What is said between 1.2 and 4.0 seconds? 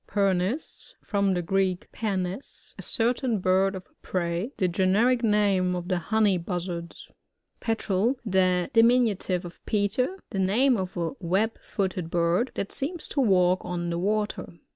the Greek, pernes^ a certain bird of